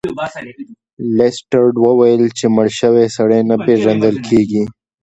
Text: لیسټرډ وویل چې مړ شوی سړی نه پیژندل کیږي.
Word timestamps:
لیسټرډ 1.17 1.75
وویل 1.85 2.23
چې 2.37 2.45
مړ 2.55 2.67
شوی 2.79 3.05
سړی 3.17 3.41
نه 3.49 3.55
پیژندل 3.65 4.15
کیږي. 4.27 4.63